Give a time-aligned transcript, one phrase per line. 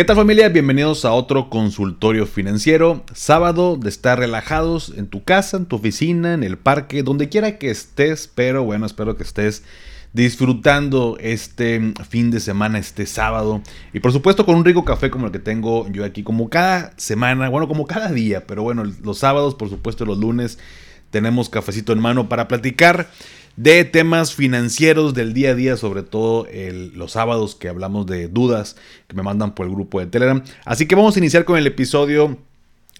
[0.00, 0.48] ¿Qué tal familia?
[0.48, 3.04] Bienvenidos a otro consultorio financiero.
[3.12, 7.58] Sábado de estar relajados en tu casa, en tu oficina, en el parque, donde quiera
[7.58, 8.26] que estés.
[8.26, 9.62] Pero bueno, espero que estés
[10.14, 13.60] disfrutando este fin de semana, este sábado.
[13.92, 16.94] Y por supuesto con un rico café como el que tengo yo aquí, como cada
[16.96, 18.46] semana, bueno, como cada día.
[18.46, 20.58] Pero bueno, los sábados, por supuesto los lunes,
[21.10, 23.10] tenemos cafecito en mano para platicar
[23.62, 26.46] de temas financieros del día a día, sobre todo
[26.94, 30.42] los sábados que hablamos de dudas que me mandan por el grupo de Telegram.
[30.64, 32.38] Así que vamos a iniciar con el episodio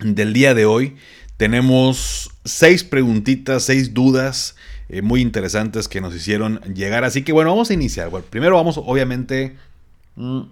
[0.00, 0.96] del día de hoy.
[1.38, 4.54] Tenemos seis preguntitas, seis dudas
[4.90, 7.04] eh, muy interesantes que nos hicieron llegar.
[7.04, 8.10] Así que bueno, vamos a iniciar.
[8.28, 9.56] Primero vamos obviamente
[10.16, 10.42] mm,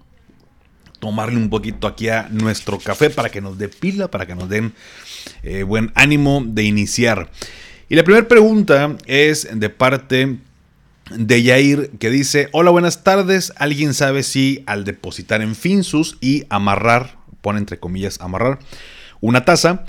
[1.01, 4.49] tomarle un poquito aquí a nuestro café para que nos dé pila, para que nos
[4.49, 4.73] den
[5.43, 7.31] eh, buen ánimo de iniciar.
[7.89, 10.37] Y la primera pregunta es de parte
[11.11, 16.45] de Yair que dice, hola buenas tardes, ¿alguien sabe si al depositar en Finsus y
[16.51, 18.59] amarrar, pone entre comillas amarrar,
[19.23, 19.87] una tasa,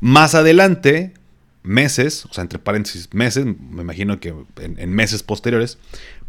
[0.00, 1.14] más adelante,
[1.62, 5.78] meses, o sea, entre paréntesis, meses, me imagino que en, en meses posteriores,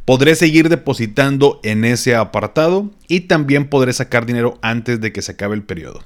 [0.05, 5.33] podré seguir depositando en ese apartado y también podré sacar dinero antes de que se
[5.33, 6.01] acabe el periodo.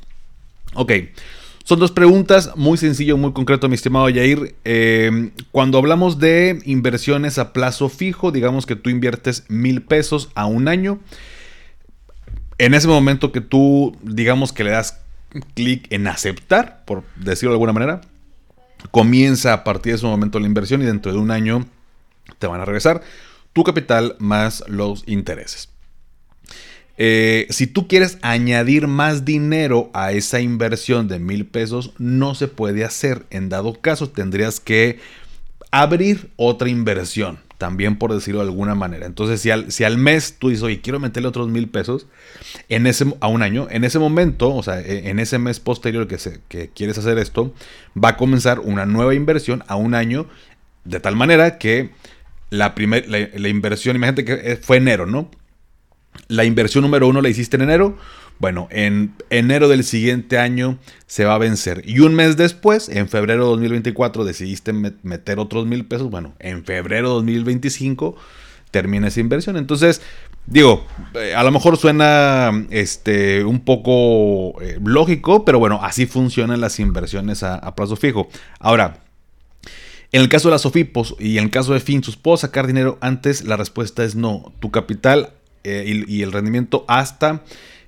[0.74, 0.92] Ok,
[1.64, 4.56] son dos preguntas, muy sencillo, muy concreto, mi estimado Yair.
[4.66, 10.46] Eh, cuando hablamos de inversiones a plazo fijo, digamos que tú inviertes mil pesos a
[10.46, 11.00] un año.
[12.58, 15.00] En ese momento que tú, digamos que le das
[15.56, 18.02] clic en aceptar, por decirlo de alguna manera,
[18.92, 21.66] comienza a partir de ese momento la inversión y dentro de un año
[22.40, 23.02] te van a regresar
[23.54, 25.73] tu capital más los intereses.
[26.98, 32.48] Eh, si tú quieres añadir más dinero a esa inversión de mil pesos, no se
[32.48, 33.26] puede hacer.
[33.30, 35.00] En dado caso, tendrías que
[35.72, 39.08] abrir otra inversión, también por decirlo de alguna manera.
[39.08, 42.06] Entonces, si al, si al mes tú dices, oye, quiero meterle otros mil pesos
[42.70, 46.08] en ese, a un año, en ese momento, o sea, e, en ese mes posterior
[46.08, 47.56] que, se, que quieres hacer esto,
[48.02, 50.28] va a comenzar una nueva inversión a un año,
[50.86, 51.90] de tal manera que
[52.52, 55.32] la, primer, la inversión, imagínate que eh, fue enero, ¿no?
[56.28, 57.98] La inversión número uno la hiciste en enero.
[58.40, 61.84] Bueno, en enero del siguiente año se va a vencer.
[61.86, 66.10] Y un mes después, en febrero de 2024, decidiste meter otros mil pesos.
[66.10, 68.16] Bueno, en febrero de 2025
[68.74, 69.56] termina esa inversión.
[69.56, 70.02] Entonces,
[70.48, 76.60] digo, eh, a lo mejor suena este, un poco eh, lógico, pero bueno, así funcionan
[76.60, 78.28] las inversiones a, plazo fijo.
[78.60, 79.04] Ahora,
[80.12, 82.98] en el caso de las SOFIPOS y en el caso de Finsus, ¿puedo sacar dinero
[83.00, 83.46] antes?
[83.46, 84.52] La respuesta es no.
[84.60, 87.42] Tu capital eh, y, el rendimiento hasta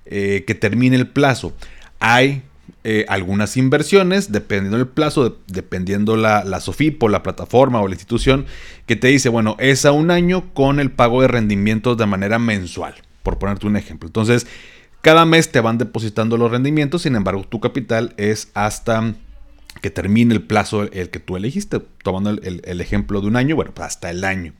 [0.05, 1.53] eh, que termine el plazo.
[1.99, 2.43] Hay
[2.83, 8.45] eh, algunas inversiones, dependiendo del plazo, dependiendo la, la SOFIPO, la plataforma o la institución,
[8.85, 12.39] que te dice, bueno, es a un año con el pago de rendimientos de manera
[12.39, 14.07] mensual, por ponerte un ejemplo.
[14.07, 14.47] Entonces,
[15.01, 19.13] cada mes te van depositando los rendimientos, sin embargo, tu capital es hasta
[19.81, 23.71] que termine el plazo el que tú elegiste, tomando el, ejemplo de un año, bueno,
[23.73, 24.53] pues hasta el año.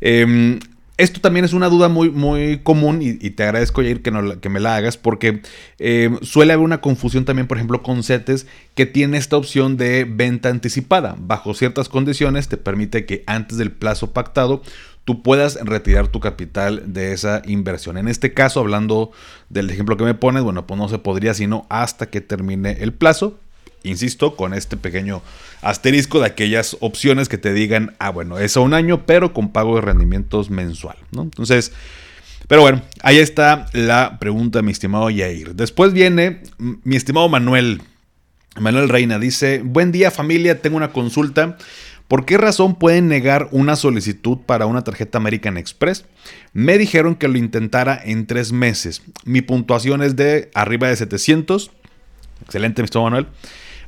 [0.00, 0.60] Em,
[0.96, 4.76] esto también es una duda muy, muy común y, te agradezco, Jair, que, me la
[4.76, 5.42] hagas porque
[5.78, 10.04] eh, suele haber una confusión también, por ejemplo, con CETES que tiene esta opción de
[10.08, 11.16] venta anticipada.
[11.18, 14.62] Bajo ciertas condiciones te permite que antes del plazo pactado
[15.04, 17.98] tú puedas retirar tu capital de esa inversión.
[17.98, 19.10] En este caso, hablando
[19.48, 22.92] del ejemplo que me pones, bueno, pues no se podría sino hasta que termine el
[22.92, 23.38] plazo,
[23.84, 25.22] insisto, con este pequeño
[25.62, 29.52] asterisco de aquellas opciones que te digan, ah, bueno, es a un año, pero con
[29.52, 31.22] pago de rendimientos mensual, ¿no?
[31.22, 31.72] Entonces,
[32.48, 35.54] pero bueno, ahí está la pregunta, mi estimado Yair.
[35.54, 37.82] Después viene mi estimado Manuel.
[38.58, 41.56] Manuel Reina dice, buen día familia, tengo una consulta.
[42.06, 46.04] ¿Por qué razón pueden negar una solicitud para una tarjeta American Express?
[46.52, 49.02] Me dijeron que lo intentara en tres meses.
[49.24, 51.70] Mi puntuación es de arriba de 700.
[52.42, 53.26] Excelente, mi estimado Manuel.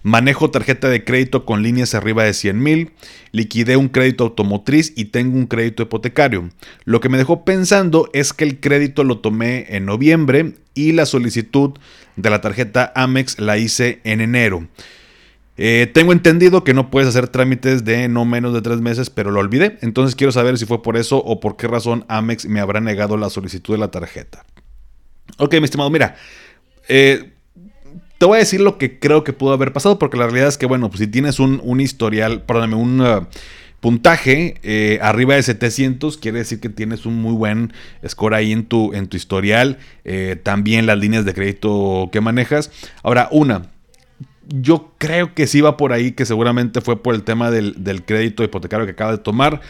[0.06, 2.92] Manejo tarjeta de crédito con líneas arriba de 100 mil.
[3.32, 6.48] Liquidé un crédito automotriz y tengo un crédito hipotecario.
[6.84, 11.06] Lo que me dejó pensando es que el crédito lo tomé en noviembre y la
[11.06, 11.72] solicitud
[12.14, 14.68] de la tarjeta Amex la hice en enero.
[15.56, 19.32] Eh, tengo entendido que no puedes hacer trámites de no menos de tres meses, pero
[19.32, 19.76] lo olvidé.
[19.82, 23.16] Entonces quiero saber si fue por eso o por qué razón Amex me habrá negado
[23.16, 24.46] la solicitud de la tarjeta.
[25.38, 26.14] Ok, mi estimado, mira.
[26.88, 27.32] Eh,
[28.18, 30.58] te voy a decir lo que creo que pudo haber pasado, porque la realidad es
[30.58, 33.26] que, bueno, pues si tienes un, historial, perdóname, un uh,
[33.80, 37.72] puntaje eh, arriba de 700, quiere decir que tienes un muy buen
[38.06, 39.78] score ahí en tu, en tu historial.
[40.04, 42.70] Eh, también las líneas de crédito que manejas.
[43.02, 43.70] Ahora, una,
[44.48, 47.74] yo creo que sí va por ahí, que seguramente fue por el tema del,
[48.04, 49.60] crédito hipotecario que acaba de tomar.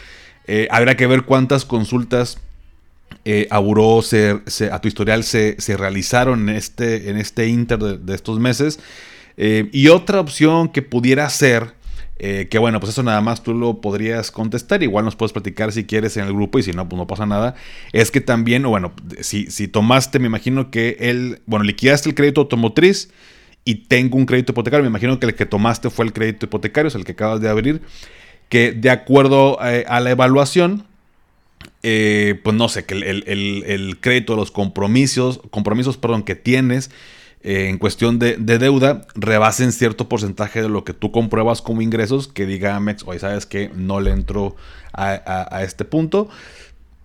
[0.46, 2.38] Eh, habrá que ver cuántas consultas
[3.28, 8.78] eh, a a tu historial se, realizaron en este, en este inter de, estos meses.
[9.36, 11.74] Eh, y otra opción que pudiera ser,
[12.20, 15.72] eh, que bueno, pues eso nada más tú lo podrías contestar, igual nos puedes platicar
[15.72, 17.56] si quieres en el grupo y si no, pues no pasa nada,
[17.92, 22.42] es que también, bueno, si, si tomaste, me imagino que él, bueno, liquidaste el crédito
[22.42, 23.10] automotriz
[23.64, 26.88] y tengo un crédito hipotecario, me imagino que el que tomaste fue el crédito hipotecario,
[26.88, 27.82] es el que acabas de abrir,
[28.48, 30.84] que de acuerdo a la evaluación,
[31.88, 36.90] eh, pues no sé, que el, crédito, los compromisos, compromisos perdón, que tienes
[37.42, 42.26] eh, en cuestión de, deuda rebasen cierto porcentaje de lo que tú compruebas como ingresos,
[42.26, 44.56] que diga Amex, oye, sabes que no le entro
[44.92, 46.28] a, este punto.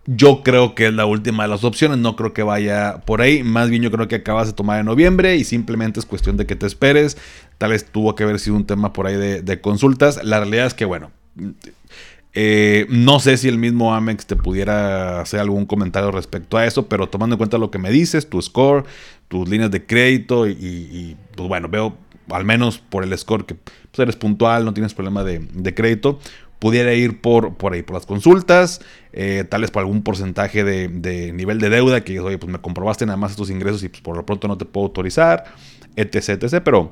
[0.07, 3.43] Yo creo que es la última de las opciones, no creo que vaya por ahí,
[3.43, 6.47] más bien yo creo que acabas de tomar en noviembre y simplemente es cuestión de
[6.47, 7.19] que te esperes,
[7.59, 10.65] tal vez tuvo que haber sido un tema por ahí de, de consultas, la realidad
[10.65, 11.11] es que bueno,
[12.33, 16.87] eh, no sé si el mismo Amex te pudiera hacer algún comentario respecto a eso,
[16.87, 18.85] pero tomando en cuenta lo que me dices, tu score,
[19.27, 21.97] tus líneas de crédito y, pues bueno, veo
[22.29, 26.19] al menos por el score que pues, eres puntual, no tienes problema de, crédito,
[26.59, 28.81] pudiera ir por, por ahí, por las consultas,
[29.11, 33.05] eh, tal vez por algún porcentaje de, nivel de deuda, que oye, pues me comprobaste
[33.05, 35.53] nada más estos ingresos y pues por lo pronto no te puedo autorizar,
[35.97, 36.91] etc, etc, pero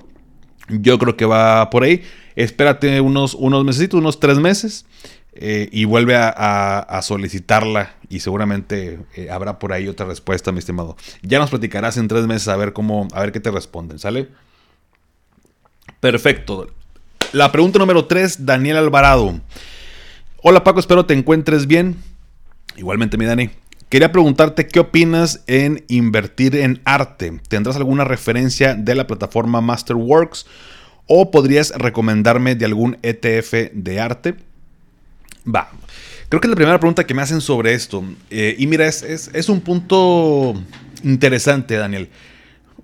[0.69, 2.03] yo creo que va por ahí.
[2.35, 4.85] Espérate unos, unos meses, unos tres meses.
[5.41, 10.97] Eh, y vuelve a, solicitarla y seguramente eh, habrá por ahí otra respuesta, mi estimado.
[11.21, 14.27] Ya nos platicarás en tres meses a ver cómo, a ver qué te responden, ¿sale?
[16.01, 16.67] Perfecto.
[17.31, 19.39] La pregunta número tres, Daniel Alvarado.
[20.43, 21.95] Hola Paco, espero te encuentres bien.
[22.75, 23.49] Igualmente mi Dani.
[23.87, 27.39] Quería preguntarte qué opinas en invertir en arte.
[27.47, 30.47] ¿Tendrás alguna referencia de la plataforma Masterworks?
[31.07, 34.48] ¿O podrías recomendarme de algún ETF de arte?
[35.47, 35.69] Va.
[36.29, 38.03] Creo que es la primera pregunta que me hacen sobre esto.
[38.29, 40.53] Eh, y mira, es, un punto
[41.03, 42.09] interesante, Daniel.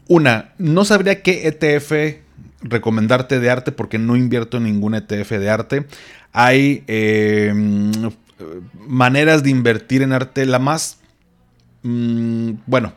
[0.08, 2.22] Una, no sabría qué ETF
[2.62, 5.86] recomendarte de arte porque no invierto en ningún ETF de arte.
[6.32, 7.92] Hay em,
[8.88, 10.46] maneras de invertir en arte.
[10.48, 10.98] La más,
[11.84, 12.94] mm, bueno,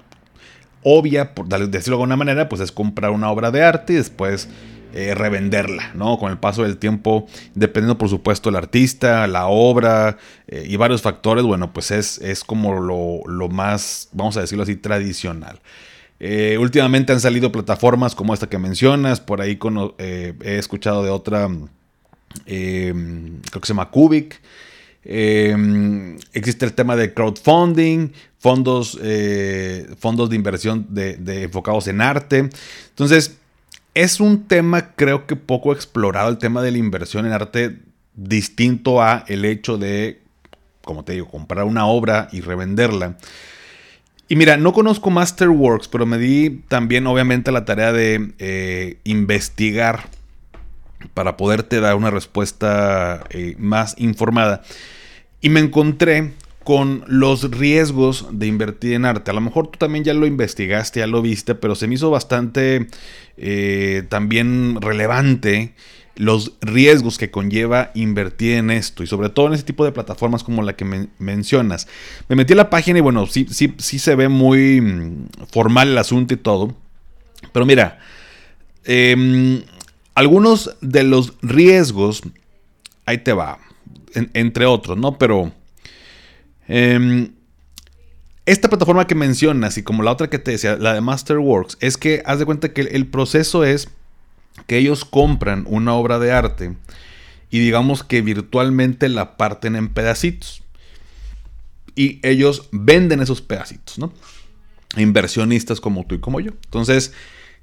[0.83, 4.49] obvia, por decirlo de alguna manera, pues es comprar una obra de arte y después
[4.95, 6.19] eh, revenderla, ¿no?
[6.19, 11.03] Con el paso del tiempo, dependiendo por supuesto el artista, la obra eh, y varios
[11.03, 15.61] factores, bueno, pues es, es como lo, más, vamos a decirlo así, tradicional.
[16.21, 19.59] Eh, últimamente han salido plataformas como esta que mencionas, por ahí
[19.99, 21.49] he escuchado de otra,
[22.47, 24.41] creo que se llama Cubic.
[25.05, 28.09] existe el tema de crowdfunding,
[28.39, 28.99] fondos,
[29.99, 32.49] fondos de inversión de, enfocados en arte.
[32.89, 33.37] Entonces,
[34.03, 37.81] es un tema creo que poco explorado, el tema de la inversión en arte,
[38.15, 40.21] distinto a el hecho de,
[40.85, 43.17] como te digo, comprar una obra y revenderla.
[44.29, 50.09] Y mira, no conozco Masterworks, pero me di también obviamente la tarea de eh, investigar
[51.15, 54.63] para poderte dar una respuesta eh, más informada.
[55.41, 56.35] Y me encontré
[56.69, 59.31] con los riesgos de invertir en arte.
[59.31, 62.11] A lo mejor tú también ya lo investigaste, ya lo viste, pero se me hizo
[62.11, 62.89] bastante
[63.39, 65.73] eh, también relevante
[66.17, 70.45] los riesgos que conlleva invertir en esto y sobre todo en ese tipo de plataformas
[70.45, 70.85] como la que
[71.19, 71.89] mencionas.
[72.29, 75.89] Me metí a la página y bueno, sí, sí, sí se ve muy mm, formal
[75.89, 76.75] el asunto y todo.
[77.51, 77.99] Pero mira,
[78.85, 79.63] em,
[80.15, 82.21] algunos de los riesgos,
[83.07, 83.59] ahí te va,
[84.35, 85.17] entre otros, ¿no?
[85.17, 85.57] Pero
[86.69, 87.33] Em,
[88.47, 91.97] esta plataforma que mencionas y como la otra que te decía, la de Masterworks, es
[91.97, 93.89] que haz de cuenta que el proceso es
[94.67, 96.77] que ellos compran una obra de arte
[97.51, 100.63] y digamos que virtualmente la parten en pedacitos.
[101.95, 104.13] Y ellos venden esos pedacitos, ¿no?
[104.97, 106.53] Inversionistas como tú y como yo.
[106.65, 107.13] Entonces,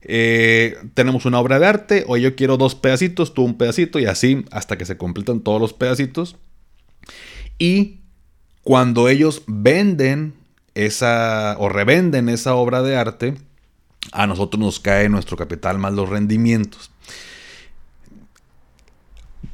[0.01, 4.05] eh, tenemos una obra de arte, o yo quiero dos pedacitos, tú un pedacito, y
[4.05, 6.35] así hasta que se completan todos los pedacitos.
[7.57, 8.01] Y
[8.65, 10.33] cuando ellos venden
[10.73, 13.35] esa o revenden esa obra de arte,
[14.11, 16.89] a nosotros nos cae nuestro capital más los rendimientos.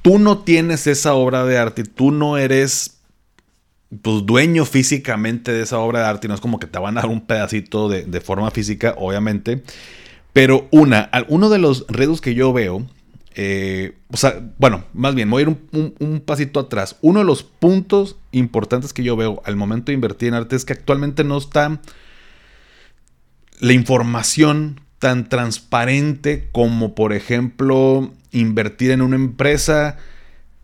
[0.02, 3.02] Tú no tienes esa obra de arte, tú no eres
[4.02, 7.02] pues, dueño físicamente de esa obra de arte, no es como que te van a
[7.02, 9.62] dar un pedacito de, de forma física, obviamente.
[10.32, 12.88] Pero una, uno de los retos que yo veo
[13.36, 16.98] eh, o sea, bueno, más bien, voy a ir un, pasito atrás.
[17.02, 20.66] Uno de los puntos importantes que yo veo al momento de invertir en arte es
[20.66, 21.80] que actualmente no está
[23.60, 29.98] la información tan transparente como, por ejemplo, invertir en una empresa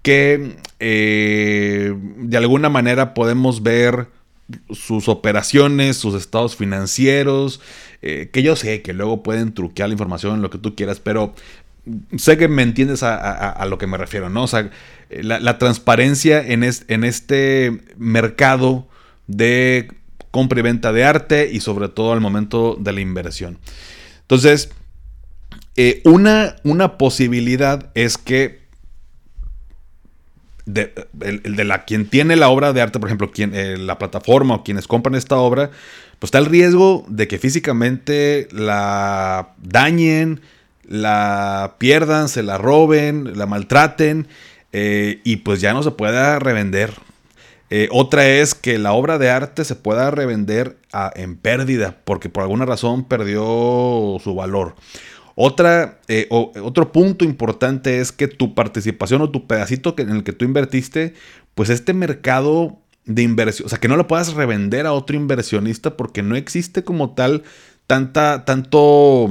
[0.02, 4.08] que eh, de alguna manera podemos ver
[4.70, 7.60] sus operaciones, sus estados financieros,
[8.02, 11.34] eh, que yo sé que luego pueden truquear la información, lo que tú quieras, pero
[12.18, 14.44] sé que me entiendes a, lo que me refiero, ¿no?
[14.44, 14.70] O sea,
[15.10, 18.88] la, transparencia en, en este mercado
[19.28, 19.90] de
[20.32, 23.60] compra y venta de arte y sobre todo al momento de la inversión.
[24.22, 24.70] Entonces,
[25.76, 28.68] eh, una, una posibilidad es que
[30.66, 33.98] de, el, de la quien tiene la obra de arte, por ejemplo, quien, eh, la
[33.98, 35.72] plataforma o quienes compran esta obra,
[36.20, 40.42] pues está el riesgo de que físicamente la dañen,
[40.88, 44.28] la pierdan, se la roben, la maltraten
[44.72, 46.94] eh, y pues ya no se pueda revender.
[47.70, 50.78] Eh, otra es que la obra de arte se pueda revender
[51.16, 54.76] en pérdida porque por alguna razón perdió su valor.
[55.36, 60.34] Otra, eh, otro punto importante es que tu participación o tu pedacito en el que
[60.34, 61.14] tú invertiste,
[61.54, 65.96] pues este mercado de inversión, o sea, que no lo puedas revender a otro inversionista
[65.96, 67.44] porque no existe como tal
[67.86, 69.30] tanta, tanto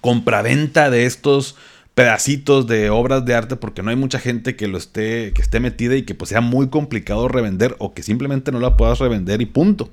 [0.00, 1.56] compraventa de estos
[1.94, 5.58] pedacitos de obras de arte porque no hay mucha gente que lo esté que esté
[5.58, 9.40] metida y que pues sea muy complicado revender o que simplemente no la puedas revender
[9.40, 9.90] y punto.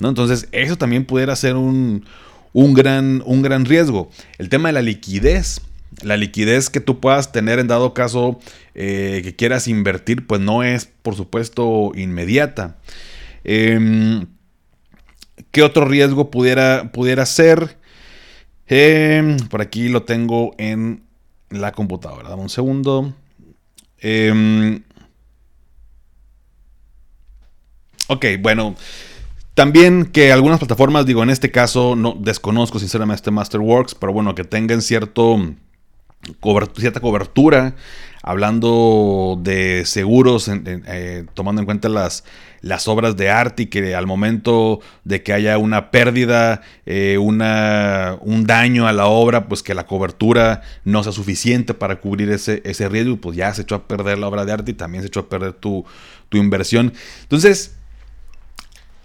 [0.00, 0.08] ¿no?
[0.08, 2.04] Entonces, eso también pudiera ser un,
[2.52, 4.10] un gran, un gran riesgo.
[4.38, 5.60] El tema de la liquidez.
[6.02, 8.40] La liquidez que tú puedas tener en dado caso
[8.74, 12.78] eh, que quieras invertir, pues no es, por supuesto, inmediata.
[13.44, 14.26] Em,
[15.50, 17.76] ¿Qué otro riesgo pudiera, pudiera ser?
[18.74, 21.02] Em, por aquí lo tengo en
[21.50, 22.30] la computadora.
[22.30, 23.12] Dame un segundo.
[23.98, 24.82] Em,
[28.08, 28.74] ok, bueno.
[29.52, 34.44] También que algunas plataformas, digo, en este caso no desconozco sinceramente Masterworks, pero bueno, que
[34.44, 35.36] tengan cierto
[36.78, 37.74] cierta cobertura,
[38.22, 42.24] hablando de seguros, eh, tomando en cuenta las,
[42.60, 48.16] las obras de arte y que al momento de que haya una pérdida, eh, una,
[48.20, 52.62] un daño a la obra, pues que la cobertura no sea suficiente para cubrir ese,
[52.64, 55.08] ese riesgo, pues ya se echó a perder la obra de arte y también se
[55.08, 55.84] echó a perder tu,
[56.28, 56.92] tu inversión.
[57.22, 57.76] Entonces,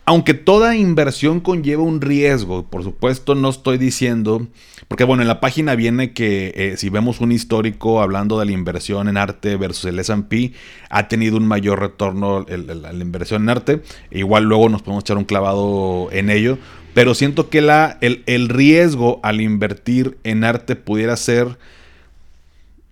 [0.08, 4.48] aunque toda inversión conlleva un riesgo, por supuesto no estoy diciendo,
[4.88, 8.54] porque bueno, en la página viene que eh, si vemos un histórico hablando de la
[8.54, 10.56] inversión en arte versus el SP,
[10.90, 15.26] ha tenido un mayor retorno la inversión en arte, igual luego nos podemos echar un
[15.26, 16.58] clavado en ello,
[16.94, 21.58] pero siento que la, el, riesgo al invertir en arte pudiera ser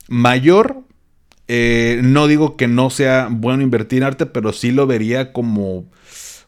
[0.10, 0.81] mayor.
[1.48, 5.86] Eh, no digo que no sea bueno invertir en arte, pero sí lo vería como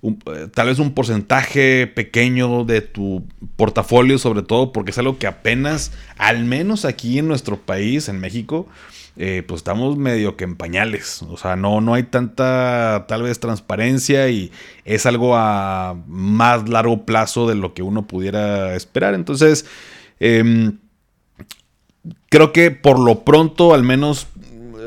[0.04, 3.26] eh, tal vez un porcentaje pequeño de tu
[3.56, 8.20] portafolio, sobre todo porque es algo que apenas, al menos aquí en nuestro país, en
[8.20, 8.68] México,
[9.20, 11.24] eh, pues estamos medio que en pañales.
[11.24, 14.52] O sea, no, no hay tanta tal vez transparencia y
[14.86, 19.16] es algo a más largo plazo de lo que uno pudiera esperar.
[19.16, 19.66] Entonces,
[20.20, 20.78] em,
[22.30, 24.28] creo que por lo pronto, al menos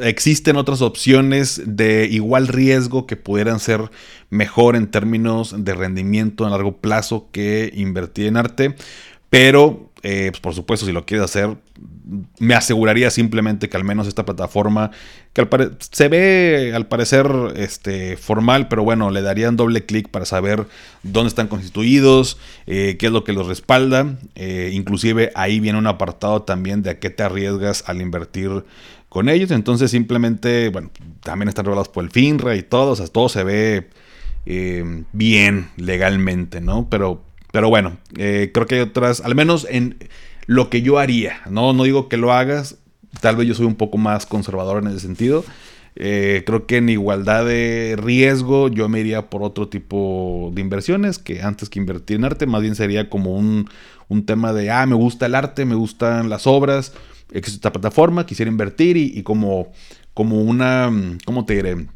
[0.03, 3.91] existen otras opciones de igual riesgo que pudieran ser
[4.29, 8.75] mejor en términos de rendimiento a largo plazo que invertir en arte.
[9.31, 11.57] Pero, eh, pues, por supuesto, si lo quieres hacer,
[12.41, 14.91] me aseguraría simplemente que al menos esta plataforma,
[15.33, 15.47] que
[15.79, 20.67] se ve al parecer este, formal, pero bueno, le darían doble clic para saber
[21.05, 24.19] dónde están constituidos, eh, qué es lo que los respalda.
[24.35, 28.65] Eh, inclusive ahí viene un apartado también de a qué te arriesgas al invertir
[29.11, 29.51] con ellos.
[29.51, 30.91] Entonces simplemente, bueno,
[31.23, 33.89] también están regulados por el FINRA y todo, o sea, todo se ve
[34.47, 36.89] eh, bien legalmente, ¿no?
[36.89, 39.99] Pero, pero bueno, eh, creo que hay otras, al menos en
[40.47, 41.75] lo que yo haría, ¿no?
[41.75, 42.79] No digo que lo hagas,
[43.21, 45.45] tal vez yo soy un poco más conservador en ese sentido.
[45.97, 51.19] Eh, creo que en igualdad de riesgo yo me iría por otro tipo de inversiones
[51.19, 53.69] que antes que invertir en arte, más bien sería como un,
[54.09, 56.95] un tema de, ah, me gusta el arte, me gustan las obras,
[57.33, 59.73] existe esta plataforma, quisiera invertir y, como,
[60.15, 60.91] como una,
[61.25, 61.87] ¿cómo te diré?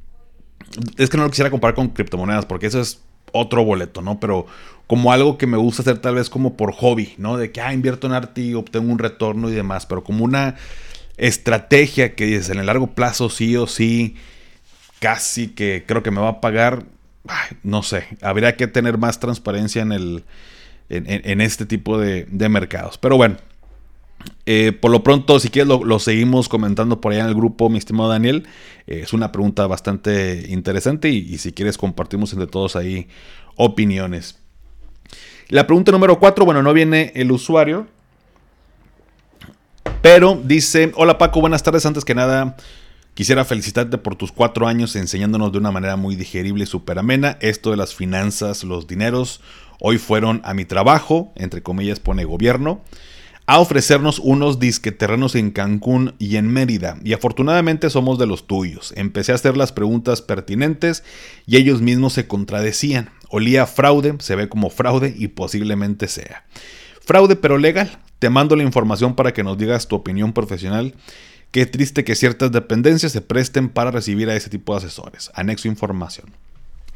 [0.97, 3.00] Es que no lo quisiera comparar con criptomonedas porque eso es
[3.33, 4.21] otro boleto, ¿no?
[4.21, 4.47] Pero
[4.87, 7.37] como algo que me gusta hacer tal vez como por hobby, ¿no?
[7.37, 10.57] De que, ah, invierto en arte y obtengo un retorno y demás, pero como una
[11.17, 14.17] estrategia que dices en el largo plazo sí o sí,
[15.00, 16.85] casi que creo que me va a pagar,
[17.62, 20.25] no sé, habría que tener más transparencia en, el,
[20.88, 22.99] en, este tipo de, de mercados.
[22.99, 23.37] Pero bueno,
[24.47, 27.78] eh, por lo pronto, si quieres, lo, seguimos comentando por allá en el grupo, mi
[27.78, 28.47] estimado Daniel.
[28.87, 33.09] Eh, es una pregunta bastante interesante y, si quieres compartimos entre todos ahí
[33.57, 34.38] opiniones.
[35.49, 37.87] La pregunta número 4, bueno, no viene el usuario,
[40.02, 41.87] pero dice, hola Paco, buenas tardes.
[41.87, 42.57] Antes que nada,
[43.14, 47.38] Quisiera felicitarte por tus cuatro años enseñándonos de una manera muy digerible y súper amena
[47.40, 49.40] esto de las finanzas, los dineros.
[49.78, 52.83] Hoy fueron a mi trabajo, entre comillas pone gobierno,
[53.47, 56.99] a ofrecernos unos disqueterrenos en Cancún y en Mérida.
[57.05, 58.93] Y afortunadamente somos de los tuyos.
[58.97, 61.05] Empecé a hacer las preguntas pertinentes
[61.47, 63.11] y ellos mismos se contradecían.
[63.29, 66.45] Olía fraude, se ve como fraude y posiblemente sea.
[67.01, 67.99] Fraude pero legal.
[68.19, 70.95] Te mando la información para que nos digas tu opinión profesional
[71.55, 75.31] Qué triste que ciertas dependencias se presten para recibir a ese tipo de asesores.
[75.35, 76.33] Anexo información.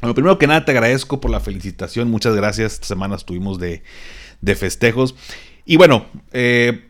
[0.01, 2.11] Bueno, primero que nada te agradezco por la felicitación.
[2.11, 2.73] Muchas gracias.
[2.73, 3.83] Esta semana estuvimos de,
[4.57, 5.15] festejos.
[5.69, 6.87] Y bueno, eh,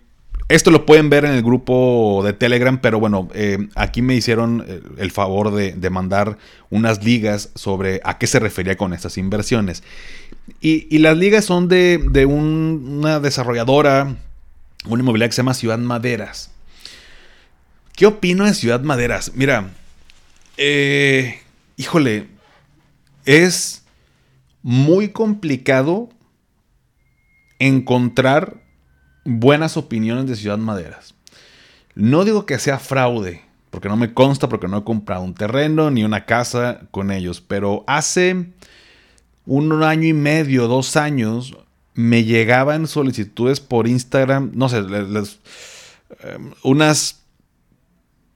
[0.48, 4.63] esto lo pueden ver en el grupo de Telegram, pero bueno, eh, aquí me hicieron
[4.65, 6.38] eh, el favor de, mandar
[6.69, 9.83] unas ligas sobre a qué se refería con estas inversiones.
[10.62, 14.15] Y, las ligas son de, una desarrolladora,
[14.86, 16.50] una inmobiliaria que se llama Ciudad Maderas.
[17.98, 19.33] ¿Qué opino de Ciudad Maderas?
[19.36, 19.71] Mira,
[21.75, 22.27] híjole,
[23.25, 23.83] es
[24.63, 26.07] muy complicado
[27.59, 28.68] encontrar
[29.29, 31.13] buenas opiniones de Ciudad Maderas.
[31.95, 35.91] No digo que sea fraude, porque no me consta, porque no he comprado un terreno
[35.91, 38.48] ni una casa con ellos, pero hace
[39.45, 41.57] un año y medio, dos años,
[41.93, 47.19] me llegaban solicitudes por Instagram, no sé, eh, unas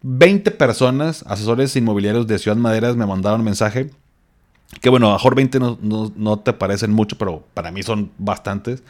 [0.04, 3.90] 20 personas, asesores inmobiliarios de Ciudad Maderas, me mandaron un mensaje.
[4.82, 8.84] Que bueno, a mejor 20 no, te parecen mucho, pero para mí son bastantes.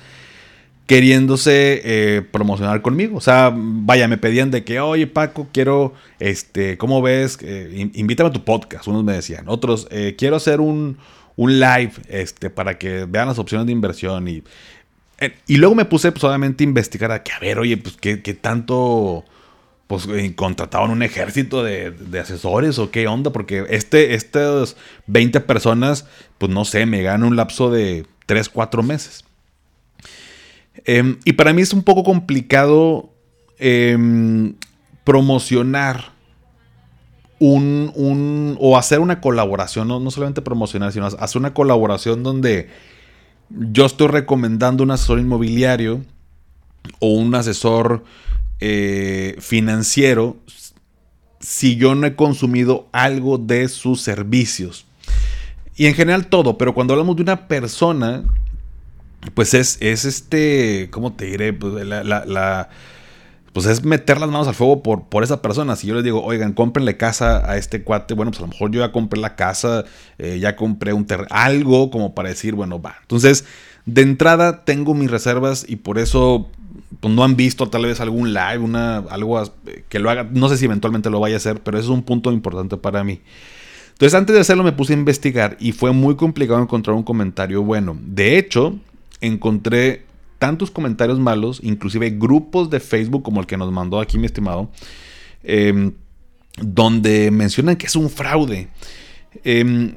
[0.86, 3.18] Queriéndose eh, promocionar conmigo.
[3.18, 7.38] O sea, vaya, me pedían de que, oye Paco, quiero, este, ¿cómo ves?
[7.42, 8.88] Eh, invítame a tu podcast.
[8.88, 9.46] Unos me decían.
[9.48, 10.98] Otros, eh, quiero hacer un,
[11.36, 14.28] un, live este, para que vean las opciones de inversión.
[14.28, 14.44] Y,
[15.48, 18.22] y luego me puse pues, obviamente a investigar a que, a ver, oye, pues qué,
[18.22, 19.24] qué tanto
[19.88, 24.75] pues eh, contrataban un ejército de, asesores o qué onda, porque este, estas
[25.08, 29.26] 20 personas, pues no sé, me ganan un lapso de 3, 4 meses.
[30.86, 33.09] Em, y para mí es un poco complicado
[33.59, 34.55] em,
[35.03, 36.13] promocionar
[37.39, 42.69] un, un, o hacer una colaboración, no, no solamente promocionar, sino hacer una colaboración donde
[43.49, 46.01] yo estoy recomendando un asesor inmobiliario
[46.99, 48.03] o un asesor
[48.59, 50.38] eh, financiero
[51.39, 54.86] si yo no he consumido algo de sus servicios.
[55.75, 58.23] Y en general todo, pero cuando hablamos de una persona,
[59.33, 61.53] pues es, es este, ¿cómo te diré?
[61.53, 62.69] Pues, la,
[63.53, 65.75] pues es meter las manos al fuego por, por esa persona.
[65.75, 68.71] Si yo les digo, oigan, cómprenle casa a este cuate, bueno, pues a lo mejor
[68.71, 69.86] yo ya compré la casa,
[70.17, 72.95] eh, ya compré un terreno, algo como para decir, bueno, va.
[73.01, 73.45] Entonces,
[73.86, 76.49] de entrada tengo mis reservas y por eso
[76.99, 79.43] pues no han visto tal vez algún live, una, algo
[79.89, 82.03] que lo haga, no sé si eventualmente lo vaya a hacer, pero eso es un
[82.03, 83.21] punto importante para mí.
[83.91, 87.62] Entonces antes de hacerlo me puse a investigar y fue muy complicado encontrar un comentario
[87.62, 87.97] bueno.
[88.01, 88.79] De hecho,
[89.23, 90.05] encontré
[90.39, 94.69] tantos comentarios malos, inclusive grupos de Facebook como el que nos mandó aquí mi estimado,
[95.43, 95.93] em,
[96.62, 98.67] donde mencionan que es un fraude.
[99.43, 99.93] Em,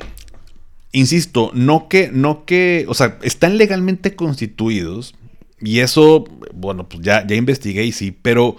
[0.93, 5.15] insisto, no que, no que, o sea, están legalmente constituidos,
[5.61, 8.57] y eso, bueno, pues ya, ya investigué y sí, pero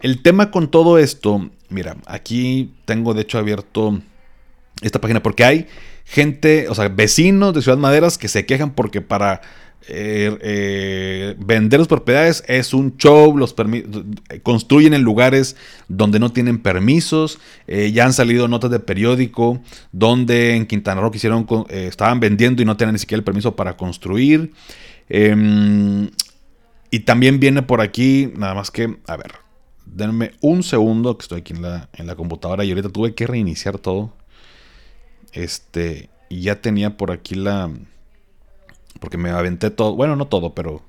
[0.00, 4.00] el tema con todo esto, mira, aquí tengo de hecho abierto
[4.82, 5.66] esta página porque hay
[6.04, 9.40] gente, o sea, vecinos de Ciudad Maderas que se quejan porque para
[9.88, 13.54] eh, eh, vender las propiedades es un show, los
[14.42, 15.56] construyen en lugares
[15.88, 19.60] donde no tienen permisos, eh, ya han salido notas de periódico
[19.92, 23.76] donde en Quintana Roo quisieron, estaban vendiendo y no tenían ni siquiera el permiso para
[23.76, 24.52] construir.
[25.08, 26.10] Em,
[26.90, 29.32] y también viene por aquí, nada más que, a ver,
[29.84, 33.26] denme un segundo que estoy aquí en la, en la computadora y ahorita tuve que
[33.26, 34.12] reiniciar todo.
[35.32, 37.70] Este, y ya tenía por aquí la...
[39.00, 40.82] Porque me aventé todo, bueno, no todo, pero...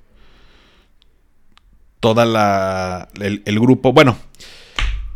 [2.00, 3.10] Toda la...
[3.20, 4.18] El, grupo, bueno.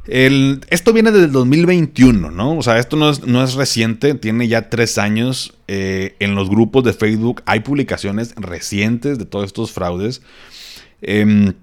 [0.06, 2.58] Esto viene desde el 2021, ¿no?
[2.58, 5.54] O sea, esto no es, no es reciente, tiene ya tres años.
[5.68, 10.22] Eh, en los grupos de Facebook hay publicaciones recientes de todos estos fraudes.
[11.02, 11.54] Em,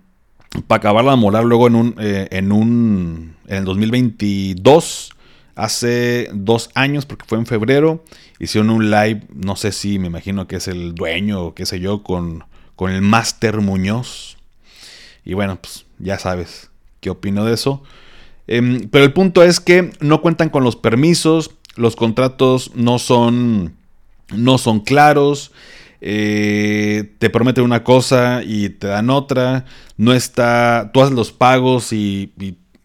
[0.67, 5.11] para acabarla de molar luego en un, eh, en un, en el 2022,
[5.59, 8.05] hace dos años, porque fue en febrero,
[8.39, 11.81] hicieron un live, no sé si me imagino que es el dueño o qué sé
[11.81, 12.45] yo, con,
[12.77, 14.37] con el Master Muñoz.
[15.25, 17.83] Y bueno, pues ya sabes qué opino de eso.
[18.47, 23.75] Em, pero el punto es que no cuentan con los permisos, los contratos no son,
[24.33, 25.51] no son claros.
[26.01, 29.65] Eh, te prometen una cosa y te dan otra,
[29.97, 32.33] no está, tú haces los pagos y,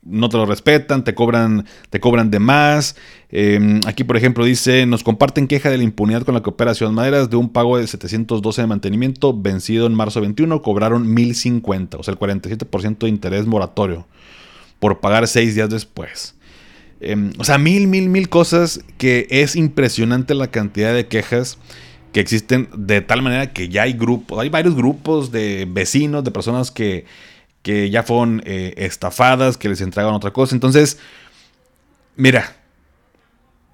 [0.06, 2.96] no te lo respetan, te cobran, te cobran de más.
[3.30, 6.74] Em, aquí, por ejemplo, dice, nos comparten queja de la impunidad con la que opera
[6.74, 11.98] Ciudad Maderas de un pago de 712 de mantenimiento vencido en marzo 21, cobraron 1050,
[11.98, 14.06] o sea, el 47% de interés moratorio
[14.80, 16.36] por pagar seis días después.
[17.00, 21.58] Em, o sea, mil, mil, mil cosas que es impresionante la cantidad de quejas
[22.12, 26.32] que existen de tal manera que ya hay grupos, hay varios grupos de vecinos, de
[26.32, 27.06] personas que
[27.64, 30.54] que ya fueron eh, estafadas, que les entregaban otra cosa.
[30.54, 31.00] Entonces,
[32.16, 32.56] mira,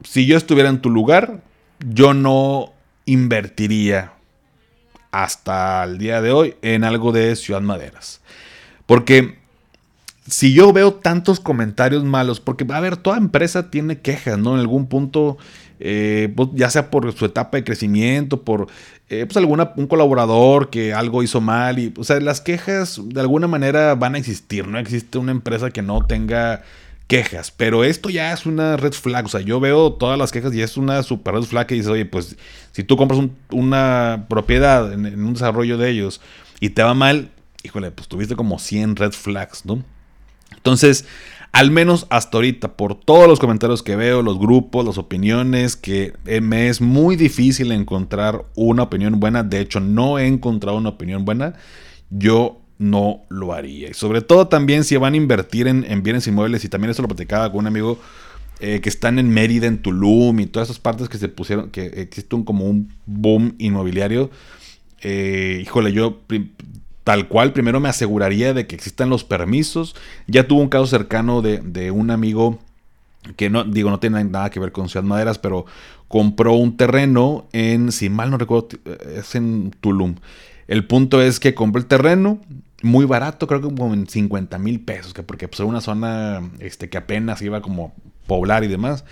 [0.04, 1.42] si yo estuviera en tu lugar,
[1.80, 2.72] yo no
[3.06, 4.14] invertiría
[5.12, 8.22] hasta el día de hoy en algo de Ciudad Maderas.
[8.86, 9.40] Porque
[10.28, 14.54] si yo veo tantos comentarios malos, porque a ver, toda empresa tiene quejas, ¿no?
[14.54, 15.38] En algún punto
[15.80, 18.68] eh, pues, ya sea por su etapa de crecimiento, por
[19.10, 21.80] eh, pues alguna, un colaborador que algo hizo mal.
[21.80, 24.68] Y, o sea, las quejas de alguna manera van a existir.
[24.68, 26.64] No existe una empresa que no tenga
[27.08, 27.52] quejas.
[27.52, 29.26] Pero esto ya es una red flag.
[29.26, 31.90] O sea, yo veo todas las quejas y es una super red flag que dice,
[31.90, 32.36] oye, pues
[32.72, 33.20] si tú compras
[33.52, 36.22] una propiedad en, en, un desarrollo de ellos
[36.60, 37.32] y te va mal,
[37.64, 39.84] híjole, pues tuviste como 100 red flags, ¿no?
[40.56, 41.06] Entonces,
[41.52, 46.14] al menos hasta ahorita, por todos los comentarios que veo, los grupos, las opiniones, que
[46.26, 49.44] eh, me es muy difícil encontrar una opinión buena.
[49.44, 51.56] De hecho, no he encontrado una opinión buena.
[52.10, 53.90] Yo no lo haría.
[53.90, 57.08] Y sobre todo también si van a invertir en, bienes inmuebles, y también eso lo
[57.08, 58.00] platicaba con un amigo
[58.60, 61.86] eh, que están en Mérida, en Tulum y todas esas partes que se pusieron, que
[61.86, 64.30] existe como un boom inmobiliario.
[65.02, 66.22] Eh, híjole, yo
[67.10, 69.96] tal cual, primero me aseguraría de que existan los permisos.
[70.28, 72.60] Ya tuvo un caso cercano de, un amigo
[73.36, 75.66] que no, digo, no tiene nada que ver con Ciudad Maderas, pero
[76.08, 78.68] compró un terreno en, si mal no recuerdo,
[79.16, 80.18] es en Tulum.
[80.68, 82.42] El punto es que compró el terreno
[82.84, 86.48] muy barato, creo que como en 50 mil pesos, que porque pues, era una zona
[86.60, 87.92] este, que apenas iba como
[88.28, 89.04] poblar y demás.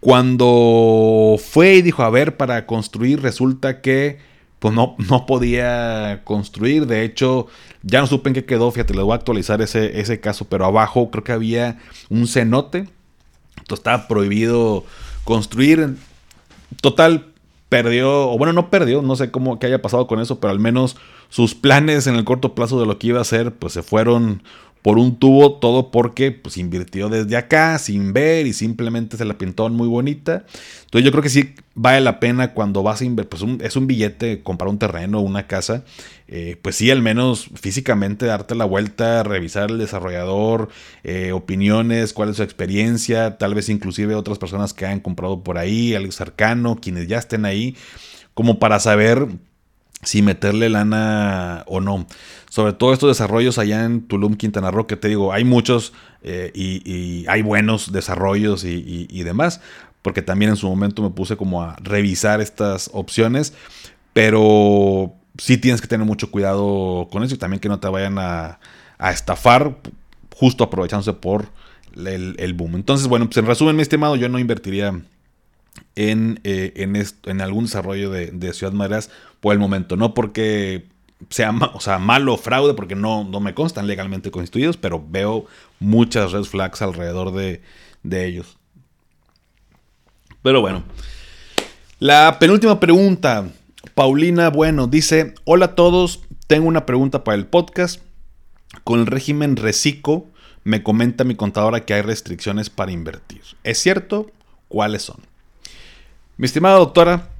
[0.00, 4.18] Cuando fue y dijo, a ver, para construir, resulta que
[4.58, 6.86] pues no, no podía construir.
[6.86, 7.46] De hecho,
[7.82, 8.70] ya no supe en qué quedó.
[8.70, 10.46] Fíjate, les voy a actualizar ese, ese caso.
[10.46, 12.88] Pero abajo creo que había un cenote.
[13.58, 14.84] Entonces estaba prohibido
[15.24, 15.96] construir.
[16.80, 17.32] Total,
[17.68, 20.58] perdió, o bueno, no perdió, no sé cómo que haya pasado con eso, pero al
[20.58, 20.96] menos
[21.28, 24.42] sus planes en el corto plazo de lo que iba a hacer, pues se fueron
[24.82, 29.36] por un tubo, todo porque pues invirtió desde acá sin ver y simplemente se la
[29.36, 30.44] pintó muy bonita.
[30.84, 33.86] Entonces yo creo que sí vale la pena cuando vas a invertir, pues es un
[33.86, 35.84] billete comprar un terreno, una casa,
[36.26, 40.68] eh, pues sí al menos físicamente darte la vuelta, revisar el desarrollador,
[41.04, 45.58] eh, opiniones, cuál es su experiencia, tal vez inclusive otras personas que han comprado por
[45.58, 47.76] ahí, algo cercano, quienes ya estén ahí,
[48.34, 49.28] como para saber
[50.02, 52.06] si meterle lana o no.
[52.48, 56.50] Sobre todo estos desarrollos allá en Tulum, Quintana Roo, que te digo, hay muchos eh,
[56.54, 59.60] y, hay buenos desarrollos y, demás,
[60.02, 63.52] porque también en su momento me puse como a revisar estas opciones,
[64.12, 68.18] pero sí tienes que tener mucho cuidado con eso y también que no te vayan
[68.18, 68.58] a,
[69.12, 69.78] estafar
[70.34, 71.50] justo aprovechándose por
[71.94, 72.74] el, boom.
[72.74, 75.00] Entonces, bueno, pues en resumen, mi estimado, yo no invertiría
[75.96, 79.10] en, eh, en, algún desarrollo de, Ciudad Madras
[79.40, 79.96] por el momento.
[79.96, 80.86] No porque
[81.30, 85.46] sea, malo fraude, porque no, no me constan legalmente constituidos, pero veo
[85.80, 87.62] muchas red flags alrededor de,
[88.02, 88.56] de ellos.
[90.42, 90.84] Pero bueno.
[91.98, 93.48] La penúltima pregunta.
[93.94, 98.00] Paulina Bueno dice, hola a todos, tengo una pregunta para el podcast.
[98.84, 100.26] Con el régimen reciclo,
[100.62, 103.42] me comenta mi contadora que hay restricciones para invertir.
[103.64, 104.30] ¿Es cierto?
[104.68, 105.27] ¿Cuáles son?
[106.38, 107.30] Mi estimada doctora,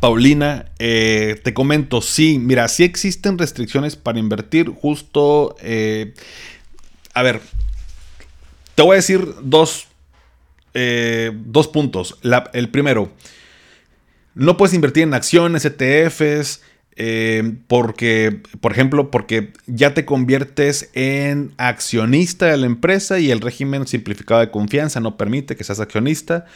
[0.00, 6.12] Paulina, eh, te comento, sí, mira, sí existen restricciones para invertir, justo, eh,
[7.14, 7.40] a ver,
[8.74, 9.88] te voy a decir dos,
[10.74, 12.18] eh, dos puntos.
[12.52, 13.10] el primero,
[14.34, 16.60] no puedes invertir en acciones, ETFs,
[17.68, 23.86] porque, por ejemplo, porque ya te conviertes en accionista de la empresa y el régimen
[23.86, 26.46] simplificado de confianza no permite que seas accionista,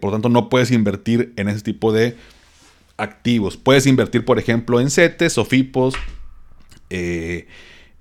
[0.00, 2.16] por lo tanto no puedes invertir en ese tipo de
[3.00, 3.56] activos.
[3.56, 5.94] Puedes invertir, por ejemplo, en CETES o FIPOS.
[6.90, 7.46] Eh,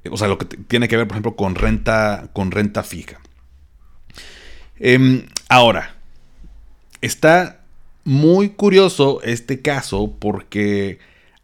[0.10, 3.20] o sea, lo que tiene que ver, por ejemplo, con renta, con renta fija.
[4.78, 5.96] Em, ahora,
[7.02, 7.62] está
[8.04, 11.00] muy curioso este caso porque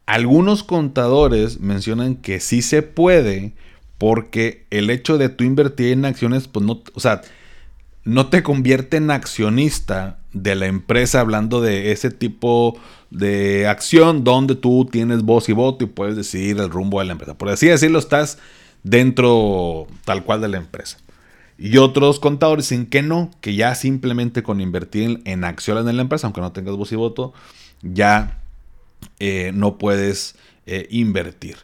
[0.06, 3.54] algunos contadores mencionan que sí se puede
[3.98, 7.22] porque el hecho de tú invertir en acciones, pues no, o sea,
[8.04, 12.78] no te convierte en accionista de la empresa hablando de ese tipo
[13.10, 17.12] de acción donde tú tienes voz y voto y puedes decidir el rumbo de la
[17.12, 17.36] empresa.
[17.36, 18.38] Por así decirlo, estás
[18.82, 20.98] dentro tal cual de la empresa.
[21.58, 26.02] Y otros contadores dicen que no, que ya simplemente con invertir en, acciones en la
[26.02, 27.32] empresa, aunque no tengas voz y voto,
[27.82, 28.38] ya
[29.18, 31.56] eh, no puedes eh, invertir.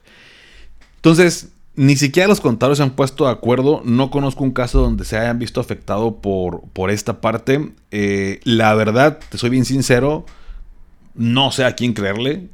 [0.97, 3.83] Entonces, ni siquiera los contadores se han puesto de acuerdo.
[3.85, 7.73] No conozco un caso donde se hayan visto afectado por, por esta parte.
[7.90, 10.25] Eh, la verdad, te soy bien sincero,
[11.14, 12.49] no sé a quién creerle.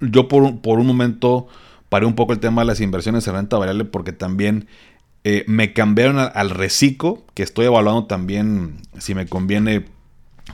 [0.00, 1.48] yo por, por un momento
[1.88, 4.68] paré un poco el tema de las inversiones en renta variable porque también
[5.46, 9.84] me cambiaron al, reciclo, que estoy evaluando también si me conviene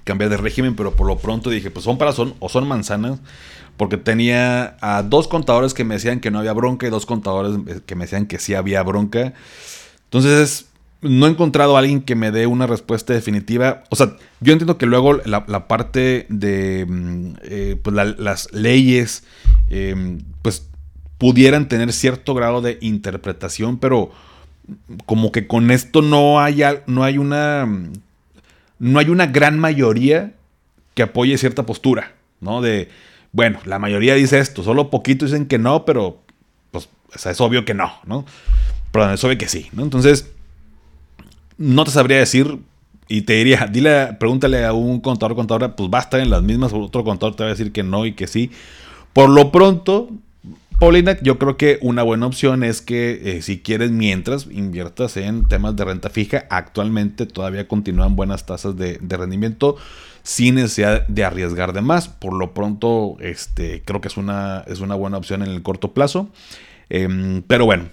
[0.05, 3.19] cambiar de régimen, pero por lo pronto dije, pues son para son o son manzanas,
[3.77, 7.59] porque tenía a dos contadores que me decían que no había bronca y dos contadores
[7.87, 9.35] que me decían que sí había bronca.
[10.05, 10.67] Entonces,
[11.01, 13.85] no he encontrado a alguien que me dé una respuesta definitiva.
[13.91, 19.25] O sea, yo entiendo que luego la, parte de mm, eh, pues las leyes,
[19.69, 20.69] eh, pues
[21.19, 24.11] pudieran tener cierto grado de interpretación, pero
[25.07, 27.69] como que con esto no hay, no hay una
[28.79, 30.35] no hay una gran mayoría
[30.95, 32.61] que apoye cierta postura, ¿no?
[32.63, 32.89] De,
[33.33, 36.23] bueno, la mayoría dice esto, solo poquito dicen que no, pero
[36.71, 36.89] pues
[37.27, 38.25] es obvio que no, ¿no?
[38.93, 39.83] Perdón, es obvio que sí, ¿no?
[39.83, 40.33] Entonces,
[41.59, 42.59] no te sabría decir
[43.09, 46.43] y te diría, dile, pregúntale a un contador contadora, pues va a estar en las
[46.43, 48.51] mismas, otro contador te va a decir que no y que sí.
[49.13, 50.11] Por lo pronto,
[50.85, 55.49] Paulina, yo creo que una buena opción es que eh, si quieres mientras inviertas en
[55.49, 59.77] temas de renta fija, actualmente todavía continúan buenas tasas de, rendimiento
[60.25, 62.09] sin necesidad de arriesgar de más.
[62.09, 65.95] Por lo pronto, este, creo que es una, es una buena opción en el corto
[65.95, 66.29] plazo.
[66.91, 67.89] Em, pero bueno,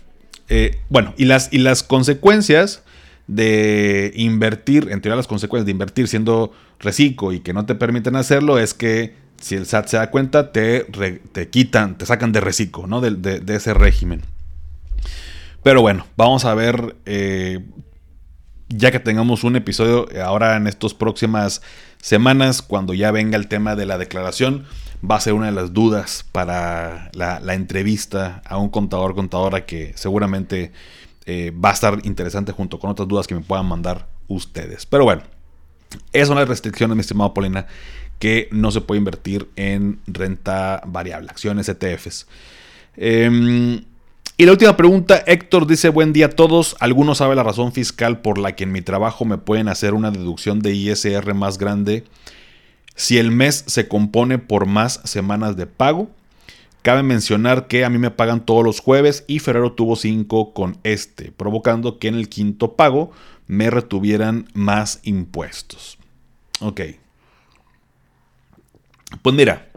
[0.50, 2.84] eh, bueno, y las, y las consecuencias
[3.28, 8.18] de invertir, en teoría las consecuencias de invertir siendo reciclo y que no te permiten
[8.18, 10.86] hacerlo es que si el SAT se da cuenta, te,
[11.32, 13.02] te quitan, te sacan de reciclo, ¿no?
[13.02, 14.22] De, ese régimen.
[15.64, 17.66] Pero bueno, vamos a ver, eh,
[18.70, 21.62] ya que tengamos un episodio ahora en estas próximas
[22.02, 24.66] semanas, cuando ya venga el tema de la declaración,
[25.10, 29.94] va a ser una de las dudas para la, entrevista a un contador, contadora que
[29.96, 30.72] seguramente
[31.26, 34.86] eh, va a estar interesante junto con otras dudas que me puedan mandar ustedes.
[34.86, 35.24] Pero bueno,
[36.14, 37.68] esas son las restricciones, mi estimado Polina
[38.22, 42.28] que no se puede invertir en renta variable, acciones, ETFs.
[42.96, 43.84] Em,
[44.38, 46.76] y la última pregunta, Héctor dice, buen día a todos.
[46.80, 50.12] ¿Alguno sabe la razón fiscal por la que en mi trabajo me pueden hacer una
[50.12, 52.04] deducción de ISR más grande
[52.96, 56.12] si el mes se compone por más semanas de pago?
[56.84, 60.78] Cabe mencionar que a mí me pagan todos los jueves y febrero tuvo 5 con
[60.84, 63.12] este, provocando que en el quinto pago
[63.48, 65.98] me retuvieran más impuestos.
[66.60, 66.82] Ok.
[69.22, 69.68] Pues mira,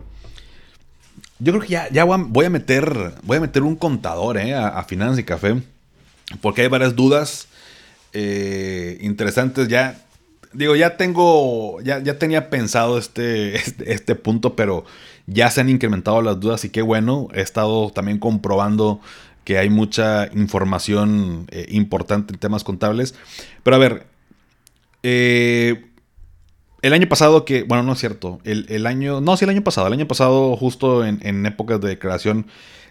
[1.38, 5.18] yo creo que ya, voy, a meter, voy a meter un contador eh, a, Finanzas
[5.18, 5.62] y Café,
[6.40, 7.49] porque hay varias dudas
[8.12, 9.68] eh, interesantes.
[9.68, 10.01] Ya,
[10.53, 14.85] digo, ya tengo, ya, ya tenía pensado este, este, este, punto, pero
[15.27, 17.29] ya se han incrementado las dudas y qué bueno.
[17.35, 19.01] He estado también comprobando
[19.44, 23.14] que hay mucha información eh, importante en temas contables.
[23.62, 24.07] Pero a ver,
[25.03, 25.85] eh,
[26.85, 29.87] el año pasado que, bueno, no es cierto, el, año, no, sí, el año pasado,
[29.87, 32.47] el año pasado justo en, épocas de declaración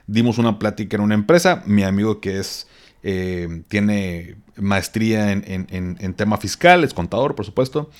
[0.07, 2.65] dimos una plática en una empresa, mi amigo que es,
[3.03, 7.91] eh, tiene maestría en, tema fiscal, es contador, por supuesto,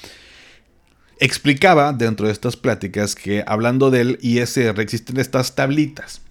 [1.19, 6.21] explicaba dentro de estas pláticas que hablando del ISR existen estas tablitas.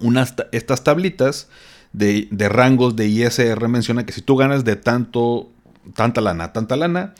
[0.00, 1.48] Unas, estas tablitas
[1.92, 5.50] de, de, rangos de ISR menciona que si tú ganas de tanto,
[5.94, 7.12] tanta lana, tanta lana,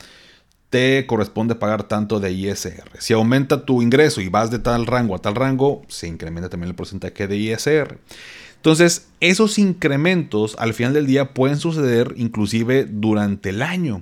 [0.71, 2.89] te corresponde pagar tanto de ISR.
[2.97, 6.69] Si aumenta tu ingreso y vas de tal rango a tal rango, se incrementa también
[6.69, 7.99] el porcentaje de ISR.
[8.55, 14.01] Entonces, esos incrementos al final del día pueden suceder inclusive durante el año.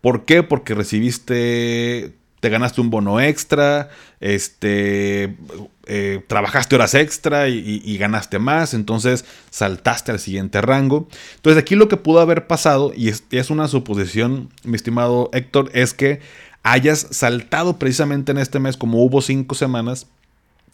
[0.00, 0.42] ¿Por qué?
[0.42, 5.36] Porque recibiste te ganaste un bono extra, este,
[5.86, 11.06] eh, trabajaste horas extra y, ganaste más, entonces saltaste al siguiente rango.
[11.36, 15.92] Entonces aquí lo que pudo haber pasado, y es, una suposición, mi estimado Héctor, es
[15.92, 16.20] que
[16.62, 20.06] hayas saltado precisamente en este mes, como hubo cinco semanas,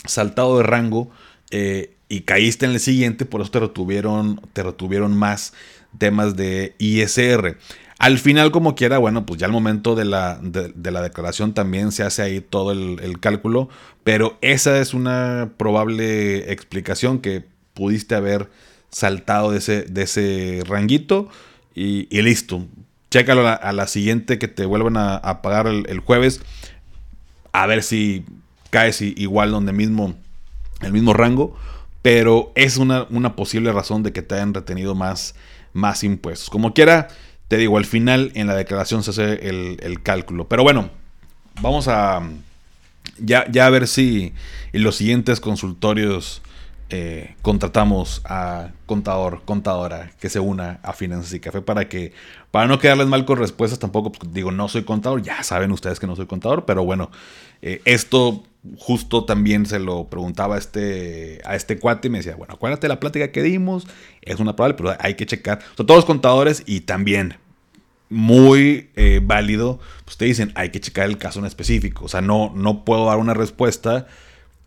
[0.05, 1.11] saltado de rango
[1.50, 5.52] eh, y caíste en el siguiente, por eso te retuvieron, te retuvieron más
[5.98, 7.59] temas de ISR.
[7.99, 11.93] Al final, como quiera, bueno, pues ya al momento de la, de, la declaración también
[11.93, 13.71] se hace ahí todo el, cálculo,
[14.05, 18.51] pero esa es una probable explicación que pudiste haber
[18.91, 21.29] saltado de ese, de ese ranguito
[21.75, 22.67] y, listo.
[23.11, 26.43] Chécalo a la, siguiente que te vuelvan a, pagar el, jueves,
[27.53, 28.27] a ver si
[28.69, 30.15] caes igual donde mismo,
[30.83, 31.57] el mismo rango,
[32.03, 35.35] pero es una, una posible razón de que te hayan retenido más
[35.77, 36.51] más impuestos.
[36.51, 37.09] Como quiera,
[37.49, 40.49] te digo, al final en la declaración se hace el, cálculo.
[40.49, 40.91] Pero bueno,
[41.61, 42.23] vamos a
[43.19, 44.33] ya, ya a ver si
[44.73, 46.43] en los siguientes consultorios
[46.88, 52.12] eh, contratamos a contador, contadora que se una a Finanzas y Café para que,
[52.53, 56.07] para no quedarles mal con respuestas, tampoco digo, no soy contador, ya saben ustedes que
[56.07, 57.11] no soy contador, pero bueno,
[57.61, 58.44] eh, esto
[58.79, 62.87] justo también se lo preguntaba a este, a este cuate y me decía, bueno, acuérdate
[62.87, 63.88] la plática que dimos,
[64.22, 65.59] es una probable, pero hay que checar.
[65.77, 67.35] Son todos contadores y también
[68.11, 72.05] muy eh, válido, pues te dicen, hay que checar el caso en específico.
[72.05, 74.07] O sea, no, no puedo dar una respuesta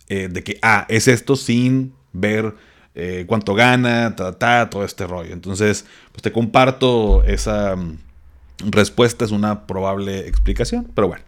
[0.10, 2.56] de que, ah, es esto sin ver
[2.96, 5.34] eh, cuánto gana, ta, todo este rollo.
[5.34, 7.98] Entonces, pues te comparto esa mm,
[8.72, 11.24] respuesta, es una probable explicación, pero bueno.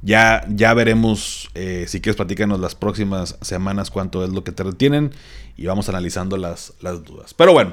[0.00, 4.62] Ya, ya veremos, eh, si quieres platícanos las próximas semanas cuánto es lo que te
[4.62, 5.10] retienen
[5.56, 7.34] y vamos analizando las, las dudas.
[7.34, 7.72] Pero bueno,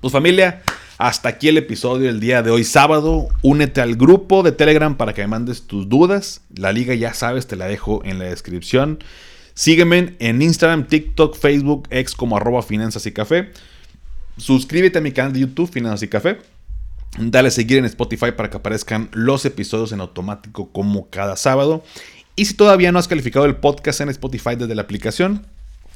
[0.00, 0.62] pues familia,
[0.98, 3.28] hasta aquí el episodio del día de hoy sábado.
[3.42, 6.40] Únete al grupo de Telegram para que me mandes tus dudas.
[6.54, 8.98] La liga ya sabes, te la dejo en la descripción.
[9.56, 13.52] Sígueme en Instagram, TikTok, Facebook, ex como arroba finanzas y café.
[14.36, 16.40] Suscríbete a mi canal de YouTube, Finanzas y Café.
[17.18, 21.82] Dale a seguir en Spotify para que aparezcan los episodios en automático como cada sábado.
[22.36, 25.46] Y si todavía no has calificado el podcast en Spotify desde la aplicación,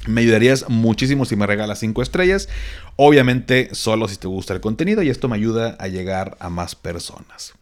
[0.07, 2.49] me ayudarías muchísimo si me regalas 5 estrellas.
[2.95, 6.73] Obviamente solo si te gusta el contenido y esto me ayuda a llegar a más
[6.73, 7.53] personas.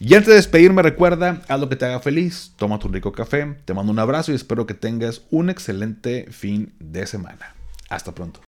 [0.00, 3.56] Y antes de despedirme, recuerda, haz lo que te haga feliz, toma tu rico café,
[3.64, 7.54] te mando un abrazo y espero que tengas un excelente fin de semana.
[7.88, 8.47] Hasta pronto.